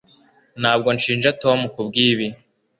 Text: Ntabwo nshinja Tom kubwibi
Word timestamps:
Ntabwo 0.61 0.87
nshinja 0.97 1.29
Tom 1.41 1.59
kubwibi 1.73 2.27